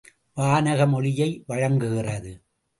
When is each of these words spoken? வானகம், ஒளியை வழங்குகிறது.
வானகம், 0.37 0.93
ஒளியை 0.93 1.43
வழங்குகிறது. 1.47 2.33